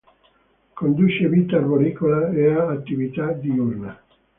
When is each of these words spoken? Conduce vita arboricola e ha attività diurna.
Conduce 0.73 1.27
vita 1.29 1.57
arboricola 1.57 2.31
e 2.31 2.49
ha 2.51 2.69
attività 2.71 3.33
diurna. 3.33 4.01